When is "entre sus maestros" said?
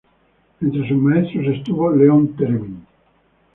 0.61-1.45